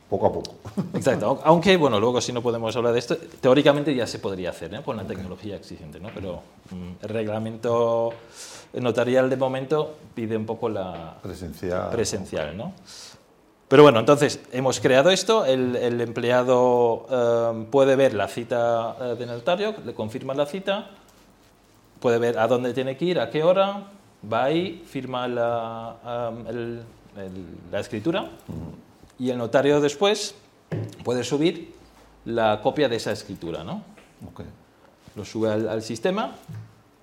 poco 0.09 0.26
a 0.26 0.33
poco. 0.33 0.54
Exacto, 0.95 1.40
aunque, 1.45 1.76
bueno, 1.76 1.99
luego 1.99 2.21
si 2.21 2.33
no 2.33 2.43
podemos 2.43 2.75
hablar 2.76 2.93
de 2.93 2.99
esto, 2.99 3.16
teóricamente 3.40 3.95
ya 3.95 4.07
se 4.07 4.19
podría 4.19 4.50
hacer 4.50 4.73
¿eh? 4.75 4.81
con 4.85 4.97
la 4.97 5.04
tecnología 5.04 5.57
existente, 5.57 5.99
¿no? 5.99 6.11
pero 6.14 6.43
mm, 6.71 7.02
el 7.02 7.09
reglamento 7.09 8.12
notarial 8.75 9.31
de 9.31 9.37
momento 9.37 9.97
pide 10.14 10.37
un 10.37 10.47
poco 10.47 10.69
la 10.69 11.16
presencial, 11.23 11.90
presencial 11.90 12.57
¿no? 12.57 12.73
Pero 13.68 13.83
bueno, 13.83 14.00
entonces 14.00 14.40
hemos 14.52 14.78
creado 14.78 15.11
esto, 15.11 15.47
el, 15.47 15.75
el 15.76 16.00
empleado 16.00 17.06
eh, 17.11 17.66
puede 17.71 17.97
ver 17.97 18.14
la 18.14 18.28
cita 18.28 18.97
eh, 19.00 19.16
del 19.18 19.28
notario, 19.28 19.75
le 19.85 19.94
confirma 19.94 20.35
la 20.35 20.47
cita, 20.47 20.90
puede 21.99 22.18
ver 22.18 22.38
a 22.38 22.47
dónde 22.47 22.75
tiene 22.75 22.97
que 22.97 23.06
ir, 23.06 23.18
a 23.18 23.30
qué 23.30 23.42
hora, 23.42 23.85
va 24.30 24.44
ahí, 24.44 24.85
firma 24.87 25.26
la, 25.26 26.30
um, 26.30 26.47
el, 26.47 26.83
el, 27.16 27.47
la 27.73 27.80
escritura. 27.80 28.28
Y 29.18 29.30
el 29.30 29.38
notario 29.38 29.80
después 29.80 30.35
puede 31.02 31.25
subir 31.25 31.75
la 32.26 32.61
copia 32.61 32.88
de 32.88 32.97
esa 32.97 33.12
escritura, 33.12 33.64
¿no? 33.64 33.83
Okay. 34.33 34.47
Lo 35.16 35.25
sube 35.25 35.50
al, 35.50 35.68
al, 35.68 35.83
sistema 35.83 36.35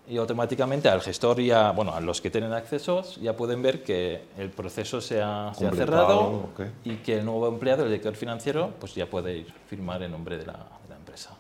y 0.07 0.17
automáticamente 0.17 0.89
al 0.89 1.01
gestor 1.01 1.39
y 1.39 1.51
a, 1.51 1.71
bueno, 1.71 1.93
a 1.93 2.01
los 2.01 2.21
que 2.21 2.29
tienen 2.29 2.53
accesos 2.53 3.17
ya 3.21 3.35
pueden 3.35 3.61
ver 3.61 3.83
que 3.83 4.23
el 4.37 4.49
proceso 4.49 4.99
se 4.99 5.21
ha, 5.21 5.53
se 5.53 5.65
ha 5.65 5.69
Completado, 5.69 6.49
cerrado 6.55 6.69
y 6.83 6.95
que 6.97 7.19
el 7.19 7.25
nuevo 7.25 7.47
empleado, 7.47 7.83
el 7.83 7.89
director 7.89 8.15
financiero, 8.15 8.73
pues 8.79 8.95
ya 8.95 9.05
puede 9.05 9.37
ir 9.37 9.53
firmar 9.67 10.03
en 10.03 10.11
nombre 10.11 10.37
de 10.37 10.45
la, 10.45 10.53
de 10.53 10.89
la 10.89 10.95
empresa. 10.95 11.31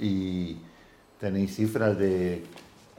¿Y 0.00 0.56
tenéis 1.20 1.56
cifras 1.56 1.98
de 1.98 2.44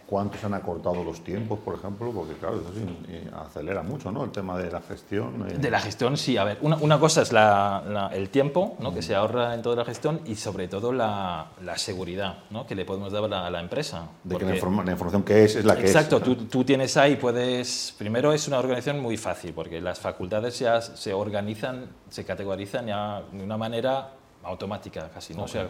cuánto 0.10 0.38
se 0.38 0.46
han 0.48 0.54
acortado 0.56 1.04
los 1.04 1.24
tiempos, 1.24 1.60
por 1.60 1.76
ejemplo? 1.76 2.12
Porque 2.12 2.34
claro, 2.34 2.56
eso 2.62 2.72
sí, 2.74 3.28
acelera 3.36 3.84
mucho, 3.84 4.12
¿no? 4.12 4.24
El 4.24 4.32
tema 4.32 4.58
de 4.58 4.72
la 4.72 4.82
gestión. 4.82 5.46
eh. 5.50 5.58
De 5.58 5.70
la 5.70 5.80
gestión, 5.80 6.18
sí. 6.18 6.36
A 6.38 6.44
ver, 6.44 6.58
una, 6.62 6.78
una 6.78 7.00
cosa 7.00 7.22
es 7.22 7.32
la- 7.32 7.84
la- 7.88 8.08
el 8.08 8.30
tiempo 8.30 8.76
¿no? 8.80 8.94
que 8.94 9.02
se 9.04 9.14
ahorra 9.16 9.54
en 9.54 9.62
toda 9.62 9.76
la 9.76 9.86
gestión 9.86 10.22
y 10.26 10.36
sobre 10.36 10.68
todo 10.68 10.92
la, 10.92 11.52
la 11.64 11.78
seguridad 11.78 12.40
¿no? 12.50 12.66
que 12.66 12.74
le 12.76 12.86
podemos 12.86 13.12
dar 13.12 13.24
a 13.32 13.50
la, 13.52 13.60
empresa. 13.60 14.08
de 14.24 14.36
que 14.38 14.46
la, 14.46 14.50
Porque- 14.52 14.60
informa- 14.66 14.84
la 14.84 14.92
información 14.94 15.24
que 15.24 15.44
es 15.44 15.56
es 15.56 15.66
la 15.66 15.76
que 15.76 15.82
Exacto, 15.86 16.18
es. 16.18 16.24
tú, 16.24 16.36
tú 16.36 16.64
tienes 16.64 16.98
ahí, 16.98 17.16
puedes... 17.16 17.94
Primero 17.98 18.34
es 18.34 18.48
una 18.48 18.58
organización 18.60 19.00
muy 19.00 19.18
fácil 19.18 19.54
porque 19.54 19.80
las 19.80 20.00
facultades 20.00 20.58
ya 20.58 20.82
se 20.82 21.14
organizan, 21.14 21.86
se 22.10 22.26
categorizan 22.26 22.88
ya 22.88 23.22
de 23.32 23.44
una 23.44 23.58
manera 23.58 24.10
automática 24.44 25.10
casi, 25.14 25.34
¿no? 25.34 25.44
O 25.44 25.48
sea, 25.48 25.68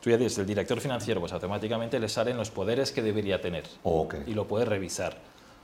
tú 0.00 0.10
ya 0.10 0.16
dices, 0.16 0.38
el 0.38 0.46
director 0.46 0.80
financiero, 0.80 1.20
pues 1.20 1.32
automáticamente 1.32 1.98
le 1.98 2.08
salen 2.08 2.36
los 2.36 2.50
poderes 2.50 2.92
que 2.92 3.02
debería 3.02 3.40
tener 3.40 3.64
Ok. 3.82 4.14
y 4.26 4.34
lo 4.34 4.46
puedes 4.46 4.66
revisar. 4.68 5.16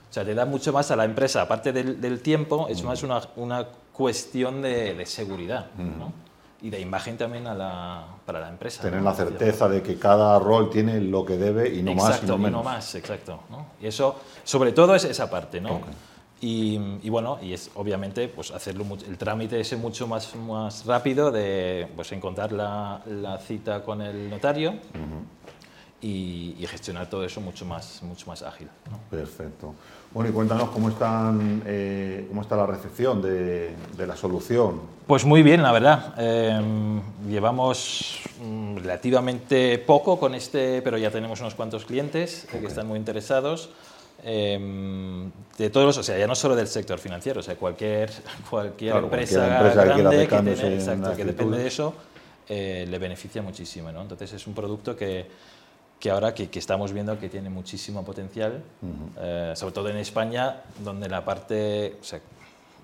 O 0.09 0.13
sea, 0.13 0.23
te 0.23 0.33
da 0.33 0.45
mucho 0.45 0.71
más 0.71 0.89
a 0.91 0.95
la 0.95 1.03
empresa, 1.05 1.41
aparte 1.41 1.73
del, 1.73 1.99
del 1.99 2.21
tiempo, 2.21 2.67
es 2.69 2.81
más 2.83 3.03
una, 3.03 3.21
una 3.35 3.67
cuestión 3.91 4.61
de, 4.61 4.93
de 4.93 5.05
seguridad 5.05 5.65
¿no? 5.77 6.13
y 6.61 6.69
de 6.69 6.79
imagen 6.79 7.17
también 7.17 7.45
a 7.47 7.53
la, 7.53 8.05
para 8.25 8.39
la 8.39 8.47
empresa. 8.49 8.81
Tener 8.81 8.99
¿no? 9.01 9.09
la 9.09 9.15
certeza 9.15 9.67
de 9.67 9.81
que 9.83 9.97
cada 9.99 10.39
rol 10.39 10.69
tiene 10.69 11.01
lo 11.01 11.25
que 11.25 11.35
debe 11.37 11.69
y 11.75 11.81
no 11.83 11.93
más 11.93 12.03
y 12.03 12.07
Exacto, 12.07 12.27
no 12.27 12.35
y 12.35 12.37
menos. 12.45 12.51
no 12.59 12.63
más, 12.63 12.95
exacto. 12.95 13.39
¿no? 13.49 13.65
Y 13.81 13.87
eso, 13.87 14.15
sobre 14.43 14.71
todo, 14.71 14.95
es 14.95 15.03
esa 15.03 15.29
parte, 15.29 15.59
¿no? 15.59 15.75
Ok. 15.75 15.85
Y, 16.39 16.79
y 17.01 17.09
bueno, 17.09 17.39
y 17.41 17.53
es 17.53 17.71
obviamente 17.73 18.27
pues 18.27 18.51
hacerlo 18.51 18.85
el 19.07 19.17
trámite 19.17 19.59
ese 19.59 19.75
mucho 19.75 20.07
más, 20.07 20.35
más 20.35 20.85
rápido 20.85 21.31
de 21.31 21.87
pues 21.95 22.11
encontrar 22.11 22.51
la, 22.51 23.01
la 23.07 23.39
cita 23.39 23.83
con 23.83 24.01
el 24.03 24.29
notario 24.29 24.75
y, 25.99 26.55
y 26.59 26.67
gestionar 26.67 27.09
todo 27.09 27.23
eso 27.25 27.41
mucho 27.41 27.65
más, 27.65 28.03
mucho 28.03 28.27
más 28.27 28.43
ágil. 28.43 28.67
¿no? 28.91 28.99
Perfecto. 29.09 29.73
Bueno, 30.11 30.29
y 30.29 30.33
cuéntanos 30.33 30.69
cómo, 30.69 30.89
están, 30.89 31.63
eh, 31.65 32.25
cómo 32.29 32.41
está 32.41 32.55
la 32.55 32.67
recepción 32.67 33.21
de, 33.21 33.75
de 33.97 34.07
la 34.07 34.15
solución. 34.15 34.79
Pues 35.07 35.25
muy 35.25 35.41
bien, 35.41 35.63
la 35.63 35.71
verdad. 35.71 36.13
Eh, 36.17 36.61
llevamos 37.27 38.19
mm, 38.41 38.77
relativamente 38.77 39.79
poco 39.79 40.19
con 40.19 40.35
este, 40.35 40.81
pero 40.83 40.97
ya 40.97 41.09
tenemos 41.09 41.41
unos 41.41 41.55
cuantos 41.55 41.83
clientes 41.83 42.47
eh, 42.53 42.59
que 42.59 42.67
están 42.67 42.87
muy 42.87 42.99
interesados. 42.99 43.69
Eh, 44.23 45.29
de 45.57 45.69
todos 45.69 45.85
los, 45.87 45.97
o 45.97 46.03
sea, 46.03 46.17
ya 46.17 46.27
no 46.27 46.35
solo 46.35 46.55
del 46.55 46.67
sector 46.67 46.99
financiero, 46.99 47.39
o 47.39 47.43
sea, 47.43 47.55
cualquier, 47.55 48.09
cualquier 48.49 48.91
Claro, 48.93 49.05
empresa, 49.07 49.39
cualquier 49.39 49.57
empresa 49.67 49.81
que 49.95 50.01
grande 50.01 50.17
que, 50.19 50.27
cambios 50.27 50.59
tiene- 50.59 50.73
en 50.75 50.79
exacto, 50.81 51.15
que 51.15 51.25
depende 51.25 51.57
de 51.59 51.67
eso, 51.67 51.93
eh, 52.49 52.85
le 52.89 52.99
beneficia 52.99 53.41
muchísimo. 53.41 53.91
¿no? 53.91 54.01
Entonces 54.01 54.33
es 54.33 54.47
un 54.47 54.53
producto 54.53 54.95
que, 54.95 55.25
que 55.99 56.09
ahora 56.09 56.33
que, 56.33 56.49
que 56.49 56.59
estamos 56.59 56.91
viendo 56.93 57.17
que 57.19 57.29
tiene 57.29 57.49
muchísimo 57.49 58.03
potencial, 58.03 58.61
eh, 59.19 59.53
sobre 59.55 59.73
todo 59.73 59.89
en 59.89 59.97
España, 59.97 60.61
donde 60.83 61.09
la 61.09 61.23
parte 61.25 61.95
o 61.99 62.03
sea, 62.03 62.19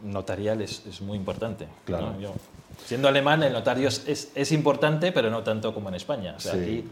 notarial 0.03 0.61
es, 0.61 0.83
es 0.87 1.01
muy 1.01 1.17
importante. 1.17 1.67
Claro. 1.85 2.11
¿no? 2.13 2.19
Yo, 2.19 2.33
siendo 2.85 3.07
alemán, 3.07 3.43
el 3.43 3.53
notario 3.53 3.87
es, 3.87 4.03
es, 4.07 4.31
es 4.35 4.51
importante, 4.51 5.11
pero 5.11 5.29
no 5.29 5.43
tanto 5.43 5.73
como 5.73 5.89
en 5.89 5.95
España. 5.95 6.33
O 6.37 6.39
sea, 6.39 6.53
Sí. 6.53 6.59
aquí 6.59 6.83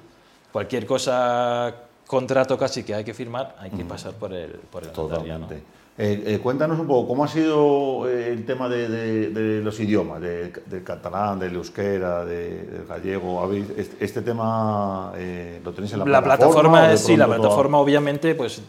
cualquier 0.51 0.85
cosa, 0.85 1.73
contrato 2.15 2.57
casi 2.57 2.83
que 2.83 2.93
hay 2.93 3.05
que 3.05 3.13
firmar, 3.13 3.55
hay 3.57 3.69
que 3.71 3.85
pasar 3.85 4.11
por 4.13 4.33
el, 4.33 4.51
por 4.69 4.83
el. 4.83 4.89
Totalmente. 4.91 5.55
Eh, 5.97 6.23
eh, 6.25 6.39
cuéntanos 6.39 6.77
un 6.79 6.87
poco, 6.87 7.07
¿cómo 7.07 7.23
ha 7.23 7.27
sido 7.27 8.07
eh, 8.09 8.29
el 8.33 8.45
tema 8.45 8.67
de, 8.67 8.89
de- 8.89 9.29
de 9.29 9.61
los 9.61 9.79
idiomas, 9.79 10.19
de- 10.19 10.51
del 10.65 10.83
catalán, 10.83 11.39
del 11.39 11.55
euskera, 11.55 12.25
de- 12.25 12.63
del 12.63 12.85
gallego? 12.85 13.39
¿Habéis- 13.41 13.69
este, 13.77 14.03
este 14.03 14.21
tema 14.21 15.13
eh, 15.15 15.61
lo 15.63 15.71
tenéis 15.71 15.93
en 15.93 15.99
la, 15.99 16.05
La 16.05 16.21
plataforma? 16.23 16.97
sí, 16.97 17.15
la 17.15 17.25
toda- 17.27 17.37
plataforma 17.37 17.77
obviamente 17.77 18.35
pues 18.35 18.61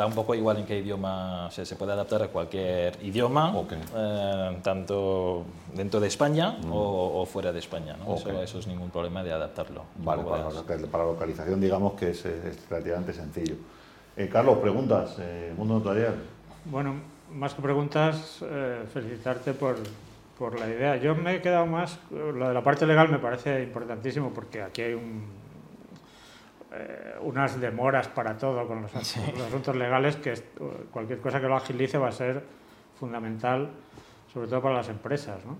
da 0.00 0.06
un 0.06 0.14
poco 0.14 0.34
igual 0.34 0.56
en 0.56 0.64
qué 0.64 0.78
idioma, 0.78 1.46
o 1.48 1.50
sea, 1.50 1.66
se 1.66 1.76
puede 1.76 1.92
adaptar 1.92 2.22
a 2.22 2.28
cualquier 2.28 2.96
idioma, 3.04 3.54
Ok. 3.54 3.72
eh, 3.94 4.56
tanto 4.62 5.44
dentro 5.74 6.00
de 6.00 6.08
España 6.08 6.56
o, 6.70 7.20
o 7.20 7.26
fuera 7.26 7.52
de 7.52 7.58
España. 7.58 7.96
¿no? 7.98 8.12
Ok. 8.14 8.20
Eso, 8.28 8.42
eso 8.42 8.58
es 8.60 8.66
ningún 8.66 8.88
problema 8.88 9.22
de 9.22 9.30
adaptarlo. 9.32 9.82
Vale, 9.96 10.22
para, 10.24 10.48
de- 10.78 10.86
para 10.86 11.04
localización 11.04 11.60
digamos 11.60 11.92
que 12.00 12.10
es, 12.12 12.24
es 12.24 12.66
relativamente 12.70 13.12
sencillo. 13.12 13.56
Eh, 14.16 14.28
Carlos, 14.32 14.56
preguntas, 14.58 15.16
eh, 15.20 15.52
Mundo 15.54 15.74
Notarial. 15.74 16.14
Bueno, 16.64 16.94
más 17.34 17.52
que 17.52 17.60
preguntas, 17.60 18.38
eh, 18.42 18.82
felicitarte 18.92 19.52
por, 19.52 19.76
por 20.38 20.58
la 20.58 20.66
idea. 20.66 20.96
Yo 20.96 21.14
me 21.14 21.34
he 21.36 21.42
quedado 21.42 21.66
más, 21.66 21.98
lo 22.10 22.48
de 22.48 22.54
la 22.54 22.64
parte 22.64 22.86
legal 22.86 23.10
me 23.10 23.18
parece 23.18 23.62
importantísimo 23.62 24.30
porque 24.34 24.62
aquí 24.62 24.80
hay 24.80 24.94
un, 24.94 25.24
eh, 26.72 27.14
unas 27.22 27.60
demoras 27.60 28.08
para 28.08 28.36
todo 28.36 28.66
con 28.66 28.82
los, 28.82 28.92
los 28.94 29.40
asuntos 29.46 29.74
legales 29.76 30.16
que 30.16 30.34
cualquier 30.90 31.20
cosa 31.20 31.40
que 31.40 31.48
lo 31.48 31.56
agilice 31.56 31.98
va 31.98 32.08
a 32.08 32.12
ser 32.12 32.44
fundamental, 32.98 33.70
sobre 34.32 34.48
todo 34.48 34.62
para 34.62 34.76
las 34.76 34.88
empresas. 34.88 35.44
¿no? 35.44 35.56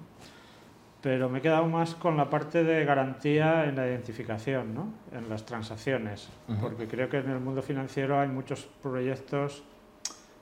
Pero 1.03 1.29
me 1.29 1.39
he 1.39 1.43
quedado 1.43 1.67
más 1.67 1.95
con 1.95 2.17
la 2.17 2.29
parte 2.29 2.63
de 2.63 2.85
garantía 2.85 3.65
en 3.65 3.77
la 3.77 3.87
identificación, 3.87 4.75
¿no? 4.75 4.93
en 5.13 5.29
las 5.29 5.47
transacciones, 5.47 6.29
Ujú. 6.49 6.61
porque 6.61 6.87
creo 6.87 7.09
que 7.09 7.19
en 7.19 7.31
el 7.31 7.41
mundo 7.41 7.63
financiero 7.63 8.21
hay 8.21 8.29
muchos 8.29 8.69
proyectos 8.83 9.65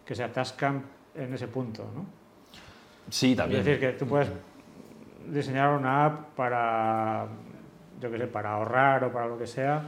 que 0.04 0.14
se 0.14 0.25
atascan 0.25 0.82
en 1.14 1.32
ese 1.32 1.48
punto. 1.48 1.84
¿no? 1.94 2.04
Sí, 3.08 3.34
también. 3.37 3.60
Es 3.60 3.66
decir, 3.66 3.80
que 3.80 3.92
tú 3.96 4.06
puedes 4.06 4.30
diseñar 5.26 5.70
una 5.70 6.06
app 6.06 6.34
para, 6.34 7.26
yo 8.00 8.10
qué 8.10 8.18
sé, 8.18 8.26
para 8.26 8.52
ahorrar 8.52 9.04
o 9.04 9.12
para 9.12 9.26
lo 9.26 9.38
que 9.38 9.46
sea, 9.46 9.82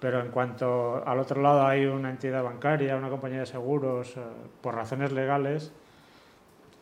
pero 0.00 0.20
en 0.20 0.30
cuanto 0.30 1.02
al 1.06 1.18
otro 1.18 1.40
lado 1.42 1.66
hay 1.66 1.84
una 1.84 2.10
entidad 2.10 2.42
bancaria, 2.42 2.96
una 2.96 3.10
compañía 3.10 3.40
de 3.40 3.46
seguros, 3.46 4.16
eh, 4.16 4.20
por 4.62 4.74
razones 4.74 5.12
legales, 5.12 5.72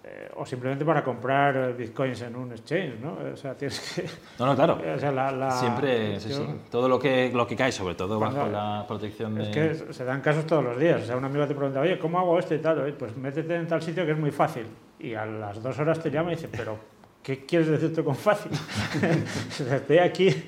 eh, 0.04 0.30
o 0.36 0.46
simplemente 0.46 0.84
para 0.84 1.02
comprar 1.02 1.74
bitcoins 1.76 2.22
en 2.22 2.36
un 2.36 2.52
exchange, 2.52 3.00
¿no? 3.00 3.18
O 3.32 3.36
sea, 3.36 3.54
tienes 3.54 3.80
que... 3.94 4.04
No, 4.38 4.46
no, 4.46 4.54
claro. 4.54 4.78
o 4.94 4.98
sea, 4.98 5.10
la- 5.12 5.32
la- 5.32 5.50
Siempre, 5.50 6.18
sí, 6.20 6.32
sí. 6.32 6.46
Todo 6.70 6.88
lo 6.88 6.98
que, 6.98 7.30
lo 7.34 7.46
que 7.46 7.56
cae, 7.56 7.72
sobre 7.72 7.94
todo 7.96 8.18
Cuando- 8.18 8.38
bajo 8.38 8.50
la 8.50 8.84
protección 8.86 9.34
de... 9.34 9.42
Es 9.42 9.48
que 9.48 9.92
se 9.92 10.04
dan 10.04 10.20
casos 10.20 10.46
todos 10.46 10.62
los 10.64 10.78
días. 10.78 11.02
O 11.02 11.04
sea, 11.04 11.16
un 11.16 11.24
amigo 11.24 11.46
te 11.46 11.54
pregunta, 11.54 11.80
oye, 11.80 11.98
¿cómo 11.98 12.18
hago 12.20 12.38
esto 12.38 12.54
y 12.54 12.58
tal? 12.58 12.78
Oye, 12.80 12.92
pues 12.92 13.16
métete 13.16 13.56
en 13.56 13.66
tal 13.66 13.82
sitio 13.82 14.06
que 14.06 14.12
es 14.12 14.18
muy 14.18 14.30
fácil. 14.30 14.66
Y 15.00 15.14
a 15.14 15.26
las 15.26 15.60
dos 15.62 15.78
horas 15.78 15.98
te 16.00 16.10
llama 16.10 16.32
y 16.32 16.36
dice, 16.36 16.48
pero 16.48 16.78
¿qué 17.22 17.44
quieres 17.44 17.66
decir 17.68 17.92
tú 17.94 18.04
con 18.04 18.14
fácil? 18.16 18.52
Estoy 19.72 19.98
aquí 19.98 20.44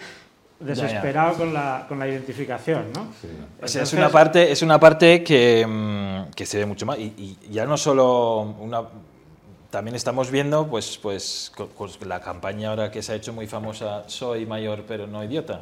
desesperado 0.60 1.34
Con, 1.34 1.54
la, 1.54 1.86
con 1.88 1.98
la 1.98 2.06
identificación, 2.06 2.92
¿no? 2.94 3.08
Sí. 3.20 3.28
O 3.62 3.66
sea, 3.68 3.82
es 3.82 3.92
Entonces- 3.92 3.98
una 3.98 4.08
parte, 4.10 4.52
es 4.52 4.62
una 4.62 4.78
parte 4.78 5.24
que, 5.24 5.66
mm, 5.66 6.30
que 6.34 6.46
se 6.46 6.58
ve 6.58 6.66
mucho 6.66 6.86
más. 6.86 6.98
Y, 6.98 7.14
y 7.16 7.38
ya 7.50 7.64
no 7.66 7.76
solo 7.76 8.40
una. 8.60 8.82
También 9.70 9.94
estamos 9.94 10.30
viendo, 10.32 10.66
pues, 10.66 10.98
pues, 10.98 11.52
la 12.04 12.20
campaña 12.20 12.70
ahora 12.70 12.90
que 12.90 13.02
se 13.02 13.12
ha 13.12 13.14
hecho 13.14 13.32
muy 13.32 13.46
famosa, 13.46 14.02
Soy 14.08 14.44
mayor 14.44 14.82
pero 14.86 15.06
no 15.06 15.22
idiota, 15.22 15.60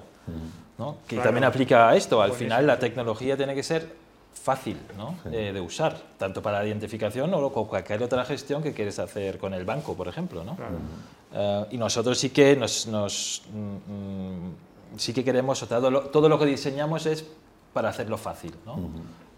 ¿no? 0.79 0.97
que 1.07 1.17
Claro. 1.17 1.29
también 1.29 1.45
aplica 1.45 1.91
a 1.91 1.95
esto. 1.97 2.21
Al 2.23 2.31
Buenísimo. 2.31 2.49
final 2.49 2.67
la 2.67 2.79
tecnología 2.79 3.37
tiene 3.37 3.55
que 3.55 3.63
ser 3.63 3.87
fácil 4.33 4.79
¿no? 4.97 5.17
Eh, 5.31 5.53
de 5.53 5.61
usar, 5.61 5.95
tanto 6.17 6.41
para 6.41 6.61
la 6.61 6.67
identificación 6.67 7.35
o 7.35 7.53
con 7.53 7.67
cualquier 7.67 8.03
otra 8.03 8.25
gestión 8.25 8.63
que 8.63 8.73
quieres 8.73 8.99
hacer 8.99 9.37
con 9.37 9.53
el 9.53 9.67
banco, 9.67 9.95
por 9.95 10.09
ejemplo. 10.09 10.43
¿no? 10.43 10.57
Claro. 10.57 10.77
Eh, 11.35 11.67
y 11.73 11.77
nosotros 11.77 12.17
sí 12.19 12.31
que 12.31 12.57
nos, 12.57 12.87
nos, 12.87 13.43
mm, 13.53 13.93
mm, 13.93 14.53
sí 14.97 15.13
que 15.13 15.25
queremos 15.25 15.61
todo 15.69 15.91
lo, 15.91 16.03
todo 16.11 16.29
lo 16.29 16.39
que 16.39 16.47
diseñamos 16.47 17.07
es 17.07 17.25
para 17.73 17.89
hacerlo 17.91 18.17
fácil. 18.19 18.55
¿no? 18.67 18.79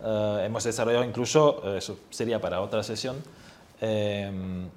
Eh, 0.03 0.45
hemos 0.47 0.65
desarrollado 0.65 1.05
incluso, 1.05 1.61
eh, 1.65 1.79
eso 1.79 1.99
sería 2.11 2.41
para 2.41 2.61
otra 2.61 2.83
sesión, 2.83 3.17
eh, 3.83 4.31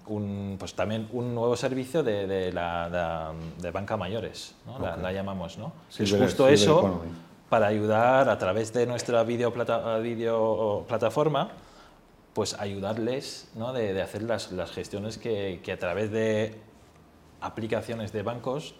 un, 0.07 0.55
pues 0.57 0.73
también 0.73 1.07
un 1.11 1.35
nuevo 1.35 1.55
servicio 1.57 2.03
de, 2.03 2.25
de 2.27 2.51
la, 2.53 2.89
la- 2.89 3.33
de 3.61 3.71
banca 3.71 3.97
mayores, 3.97 4.55
¿no? 4.65 4.79
la, 4.79 4.93
Ok. 4.95 5.01
la 5.01 5.11
llamamos. 5.11 5.57
¿no? 5.57 5.73
Sí, 5.89 6.03
es 6.03 6.11
de- 6.11 6.19
justo 6.19 6.43
sí, 6.43 6.49
de 6.49 6.55
eso 6.55 7.01
para 7.49 7.67
ayudar 7.67 8.29
a 8.29 8.37
través 8.37 8.73
de 8.73 8.85
nuestra 8.87 9.23
video, 9.23 9.53
plata- 9.53 9.97
video 9.99 10.85
plataforma 10.87 11.49
pues 12.33 12.55
ayudarles 12.59 13.47
¿no? 13.55 13.73
de, 13.73 13.93
de 13.93 14.01
hacer 14.01 14.23
las, 14.23 14.51
las 14.51 14.71
gestiones 14.71 15.19
que, 15.19 15.61
que 15.63 15.71
a 15.71 15.77
través 15.77 16.09
de 16.11 16.55
aplicaciones 17.41 18.11
de 18.11 18.23
bancos 18.23 18.73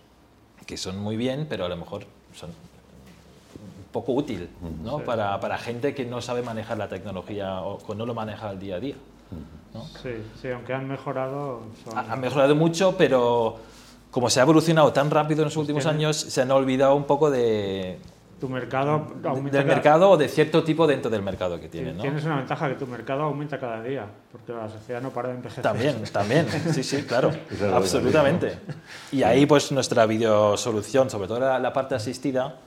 que 0.65 0.77
son 0.77 1.00
muy 1.00 1.17
bien, 1.17 1.46
pero 1.50 1.65
a 1.65 1.70
lo 1.70 1.77
mejor 1.77 2.05
son 2.36 2.50
poco 3.91 4.13
útil 4.13 4.50
¿no? 4.84 5.00
para, 5.00 5.39
para 5.39 5.58
gente 5.58 5.93
que 5.93 6.03
no 6.05 6.20
sabe 6.22 6.41
manejar 6.41 6.77
la 6.77 6.88
tecnología 6.89 7.62
o 7.62 7.77
que 7.77 7.93
no 7.96 8.05
lo 8.05 8.13
maneja 8.15 8.50
al 8.50 8.60
día 8.60 8.77
a 8.77 8.79
día. 8.79 8.96
¿no? 9.74 9.84
Sí, 10.01 10.10
sí, 10.41 10.48
aunque 10.50 10.74
han 10.74 10.88
mejorado. 10.88 11.62
son- 11.84 11.98
Han 11.98 12.20
mejorado 12.20 12.55
mucho, 12.55 12.96
pero 12.98 13.58
como 14.10 14.29
se 14.29 14.39
ha 14.39 14.43
evolucionado 14.43 14.91
tan 14.93 15.10
rápido 15.12 15.41
en 15.41 15.46
los 15.46 15.58
últimos 15.58 15.84
tienen- 15.84 16.00
años, 16.00 16.17
se 16.17 16.41
han 16.41 16.50
olvidado 16.51 16.96
un 16.96 17.03
poco 17.05 17.29
de, 17.29 18.00
tu 18.44 18.50
mercado 18.50 19.08
aumenta. 19.24 19.58
Del 19.58 19.64
cada- 19.66 19.76
mercado 19.76 20.10
o 20.10 20.18
de 20.18 20.28
cierto 20.28 20.66
tipo 20.66 20.86
dentro 20.86 21.10
del 21.10 21.22
mercado 21.22 21.58
que 21.62 21.70
tiene, 21.70 21.94
¿no? 21.94 22.02
Tienes 22.02 22.26
una 22.26 22.36
ventaja 22.36 22.68
que 22.68 22.76
tu 22.76 22.86
mercado 22.86 23.22
aumenta 23.24 23.58
cada 23.58 23.82
día, 23.82 24.06
porque 24.34 24.52
la 24.52 24.68
sociedad 24.68 25.02
no 25.02 25.12
para 25.12 25.30
de 25.30 25.36
envejecer. 25.36 25.64
También, 25.64 26.04
también, 26.12 26.46
sí, 26.74 26.84
sí, 26.84 27.04
claro, 27.04 27.32
absolutamente. 27.74 28.58
Y 29.14 29.24
ahí 29.24 29.46
pues 29.46 29.72
nuestra 29.72 30.06
videosolución, 30.06 31.10
sobre 31.10 31.30
todo 31.30 31.40
la, 31.40 31.58
la 31.58 31.72
parte 31.72 31.96
asistida, 31.96 32.58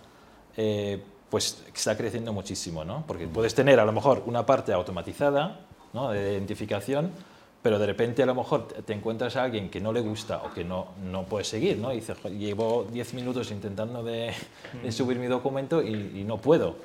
eh, 0.56 1.02
pues 1.28 1.62
está 1.74 1.94
creciendo 1.94 2.32
muchísimo, 2.32 2.82
¿no? 2.82 3.04
Porque 3.06 3.26
puedes 3.28 3.54
tener 3.54 3.78
a 3.78 3.84
lo 3.84 3.92
mejor 3.92 4.22
una 4.24 4.46
parte 4.46 4.72
automatizada, 4.72 5.60
¿no? 5.92 6.08
De 6.10 6.32
identificación, 6.32 7.10
pero 7.62 7.78
de 7.80 7.86
repente 7.86 8.22
a 8.22 8.26
lo 8.26 8.34
mejor 8.34 8.68
te 8.68 8.92
encuentras 8.92 9.34
a 9.34 9.42
alguien 9.42 9.68
que 9.70 9.80
no 9.80 9.92
le 9.92 10.00
gusta 10.00 10.40
o 10.44 10.52
que 10.54 10.62
no, 10.64 10.88
no 11.10 11.24
puede 11.24 11.44
seguir, 11.44 11.78
¿no? 11.78 11.92
Y 11.92 11.96
dices, 11.96 12.16
"Jo, 12.22 12.28
llevo 12.28 12.86
10 12.92 13.14
minutos 13.14 13.50
intentando 13.50 14.04
de, 14.04 14.32
de 14.82 14.92
subir 14.92 15.18
mi 15.18 15.26
documento 15.26 15.82
y, 15.82 16.20
y 16.20 16.24
no 16.24 16.36
puedo, 16.38 16.76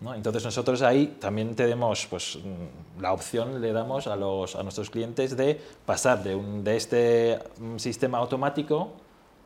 ¿no? 0.00 0.14
Entonces 0.14 0.42
nosotros 0.44 0.80
ahí 0.82 1.16
también 1.20 1.54
tenemos 1.54 2.06
pues, 2.08 2.36
mm, 2.36 3.02
la 3.02 3.12
opción, 3.12 3.60
le 3.60 3.72
damos 3.72 4.06
a, 4.06 4.16
los, 4.16 4.56
a 4.56 4.62
nuestros 4.62 4.88
clientes 4.88 5.36
de 5.36 5.60
pasar 5.84 6.22
de, 6.22 6.34
un, 6.34 6.64
de 6.64 6.76
este 6.76 7.38
mm, 7.60 7.76
sistema 7.76 8.16
automático 8.18 8.92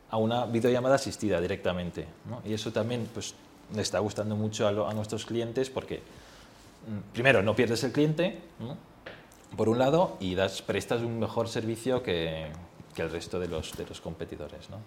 a 0.09 0.17
una 0.17 0.45
videollamada 0.45 0.95
asistida 0.95 1.41
directamente. 1.41 2.05
¿no? 2.29 2.41
Y 2.49 2.53
eso 2.53 2.71
también 2.71 3.09
pues, 3.13 3.33
le 3.75 3.81
está 3.81 3.99
gustando 3.99 4.35
mucho 4.37 4.67
a, 4.67 4.71
lo- 4.71 4.87
a 4.87 4.93
nuestros 4.93 5.25
clientes 5.25 5.69
porque, 5.69 5.97
mm, 5.97 7.11
primero, 7.13 7.41
no 7.43 7.55
pierdes 7.55 7.83
el 7.83 7.91
cliente, 7.91 8.39
¿no? 8.59 8.77
Por 9.55 9.69
un 9.69 9.77
lado, 9.79 10.17
y 10.19 10.35
das, 10.35 10.61
prestas 10.61 11.01
un 11.01 11.19
mejor 11.19 11.47
servicio 11.47 12.01
que, 12.03 12.47
que 12.95 13.01
el 13.01 13.09
resto 13.11 13.39
de 13.39 13.47
los, 13.47 13.75
de 13.77 13.85
los 13.85 13.99
competidores. 14.01 14.69
¿no? 14.69 14.77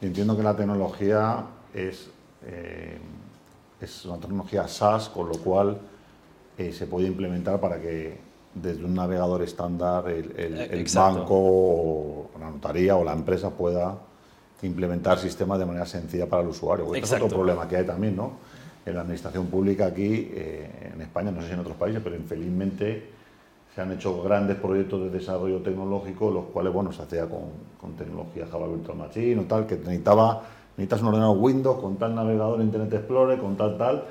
Entiendo 0.00 0.36
que 0.36 0.42
la 0.42 0.54
tecnología 0.56 1.44
es, 1.74 2.08
eh, 2.44 2.98
es 3.80 4.04
una 4.04 4.18
tecnología 4.18 4.66
SaaS, 4.68 5.08
con 5.08 5.28
lo 5.28 5.36
cual 5.38 5.78
eh, 6.58 6.72
se 6.72 6.86
puede 6.86 7.06
implementar 7.08 7.60
para 7.60 7.80
que 7.80 8.18
desde 8.54 8.84
un 8.84 8.94
navegador 8.94 9.42
estándar 9.42 10.08
el, 10.10 10.32
el- 10.38 10.60
el 10.60 10.86
banco 10.94 11.34
o 11.34 12.30
la 12.38 12.50
notaría 12.50 12.96
o 12.96 13.02
la 13.04 13.12
empresa 13.14 13.50
pueda 13.50 13.96
implementar 14.62 15.18
sistemas 15.18 15.58
de 15.58 15.66
manera 15.66 15.86
sencilla 15.86 16.26
para 16.28 16.42
el 16.42 16.48
usuario. 16.48 16.84
Porque 16.84 17.00
este 17.00 17.16
es 17.16 17.22
otro 17.22 17.36
problema 17.38 17.66
que 17.66 17.76
hay 17.78 17.84
también, 17.86 18.14
¿no? 18.14 18.32
En 18.84 18.94
la 18.94 19.00
administración 19.00 19.46
pública 19.46 19.86
aquí, 19.86 20.30
eh, 20.32 20.90
en 20.94 21.00
España, 21.00 21.30
no 21.32 21.40
sé 21.40 21.48
si 21.48 21.54
en 21.54 21.60
otros 21.60 21.76
países, 21.76 22.00
pero 22.04 22.14
infelizmente 22.14 23.10
se 23.74 23.80
han 23.80 23.92
hecho 23.92 24.22
grandes 24.22 24.56
proyectos 24.56 25.00
de 25.02 25.10
desarrollo 25.10 25.60
tecnológico, 25.62 26.30
los 26.30 26.44
cuales, 26.46 26.72
bueno, 26.72 26.92
se 26.92 27.02
hacía 27.02 27.26
con, 27.26 27.44
con 27.80 27.94
tecnología 27.96 28.46
Java 28.50 28.66
Virtual 28.68 28.98
Machine 28.98 29.40
o 29.40 29.44
tal, 29.44 29.66
que 29.66 29.76
necesitaba, 29.76 30.42
necesitas 30.76 31.00
un 31.00 31.08
ordenador 31.08 31.38
Windows 31.38 31.80
con 31.80 31.96
tal 31.96 32.14
navegador 32.14 32.60
Internet 32.60 32.92
Explorer, 32.92 33.38
con 33.38 33.56
tal, 33.56 33.78
tal, 33.78 34.04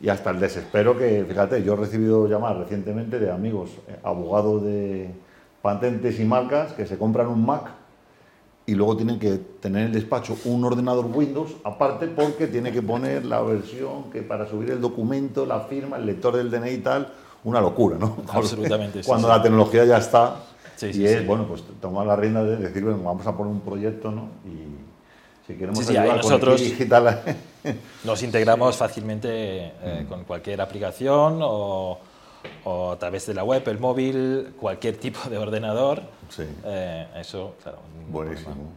y 0.00 0.08
hasta 0.08 0.30
el 0.30 0.38
desespero 0.38 0.96
que, 0.96 1.24
fíjate, 1.28 1.62
yo 1.64 1.72
he 1.74 1.76
recibido 1.76 2.28
llamadas 2.28 2.58
recientemente 2.58 3.18
de 3.18 3.32
amigos, 3.32 3.70
eh, 3.88 3.98
abogados 4.04 4.62
de 4.62 5.10
patentes 5.62 6.20
y 6.20 6.24
marcas, 6.24 6.72
que 6.72 6.86
se 6.86 6.96
compran 6.96 7.26
un 7.26 7.44
Mac 7.44 7.72
y 8.68 8.74
luego 8.74 8.96
tienen 8.96 9.18
que 9.18 9.38
tener 9.60 9.80
en 9.80 9.86
el 9.88 9.92
despacho 9.94 10.36
un 10.44 10.62
ordenador 10.62 11.06
Windows 11.06 11.56
aparte 11.64 12.06
porque 12.06 12.46
tiene 12.46 12.70
que 12.70 12.82
poner 12.82 13.24
la 13.24 13.40
versión 13.40 14.10
que 14.12 14.20
para 14.20 14.46
subir 14.46 14.70
el 14.70 14.80
documento, 14.82 15.46
la 15.46 15.60
firma, 15.60 15.96
el 15.96 16.04
lector 16.04 16.36
del 16.36 16.50
DNI 16.50 16.70
y 16.70 16.78
tal, 16.78 17.10
una 17.44 17.60
locura, 17.60 17.96
¿no? 17.98 18.16
Absolutamente, 18.32 19.02
Cuando 19.04 19.28
sí. 19.28 19.34
la 19.34 19.42
tecnología 19.42 19.84
ya 19.84 19.98
está 19.98 20.36
Sí, 20.76 20.90
y 20.94 21.04
es, 21.06 21.26
bueno, 21.26 21.44
pues 21.48 21.62
tomar 21.80 22.06
la 22.06 22.14
rienda 22.14 22.44
de 22.44 22.56
decir, 22.56 22.84
bueno, 22.84 23.00
vamos 23.02 23.26
a 23.26 23.36
poner 23.36 23.52
un 23.52 23.60
proyecto, 23.60 24.12
¿no? 24.12 24.28
Y 24.46 24.76
si 25.46 25.54
queremos 25.58 25.88
ayudar 25.88 26.06
con 26.08 26.16
nosotros- 26.18 26.60
digital, 26.60 27.22
Nos 28.04 28.22
integramos 28.22 28.76
fácilmente 28.76 29.28
eh, 29.30 30.02
Mm. 30.04 30.08
con 30.08 30.24
cualquier 30.24 30.60
aplicación 30.60 31.40
o, 31.42 31.98
o 32.64 32.92
a 32.92 32.96
través 32.98 33.26
de 33.26 33.34
la 33.34 33.42
web, 33.42 33.62
el 33.68 33.78
móvil, 33.80 34.54
cualquier 34.58 34.96
tipo 34.98 35.28
de 35.28 35.36
ordenador. 35.36 36.02
Sí. 36.28 36.44
Eh, 36.64 37.06
eso, 37.20 37.56
claro. 37.62 37.78
Buenísimo. 38.10 38.50
problema. 38.50 38.70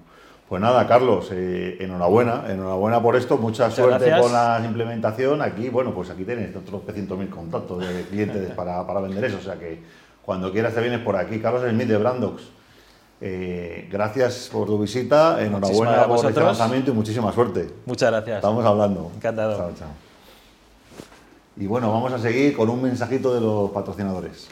Pues 0.51 0.61
nada, 0.61 0.85
Carlos, 0.85 1.29
eh, 1.31 1.77
enhorabuena, 1.79 2.43
enhorabuena 2.49 3.01
por 3.01 3.15
esto, 3.15 3.37
mucha 3.37 3.67
Muchas 3.67 3.73
suerte 3.73 4.07
gracias. 4.07 4.19
con 4.19 4.33
la 4.33 4.61
implementación. 4.65 5.41
Aquí, 5.41 5.69
bueno, 5.69 5.93
pues 5.93 6.09
aquí 6.09 6.25
tienes 6.25 6.53
otros 6.53 6.81
300.000 6.85 7.29
contactos 7.29 7.79
de 7.79 8.03
clientes 8.03 8.51
para, 8.57 8.85
para 8.85 8.99
vender 8.99 9.23
eso, 9.23 9.37
o 9.37 9.41
sea 9.41 9.57
que 9.57 9.81
cuando 10.21 10.51
quieras 10.51 10.75
te 10.75 10.81
vienes 10.81 10.99
por 10.99 11.15
aquí. 11.15 11.39
Carlos 11.39 11.63
Smith 11.69 11.87
de 11.87 11.95
Brandox, 11.95 12.43
eh, 13.21 13.87
gracias 13.89 14.49
por 14.51 14.67
tu 14.67 14.77
visita, 14.77 15.41
enhorabuena 15.41 16.05
por 16.05 16.25
este 16.25 16.41
lanzamiento 16.41 16.91
y 16.91 16.95
muchísima 16.95 17.31
suerte. 17.31 17.69
Muchas 17.85 18.11
gracias. 18.11 18.35
Estamos 18.35 18.65
hablando. 18.65 19.09
Encantado. 19.15 19.55
Chao, 19.55 19.71
chao. 19.79 19.87
Y 21.55 21.65
bueno, 21.65 21.93
vamos 21.93 22.11
a 22.11 22.19
seguir 22.19 22.57
con 22.57 22.69
un 22.69 22.81
mensajito 22.81 23.33
de 23.33 23.39
los 23.39 23.71
patrocinadores. 23.71 24.49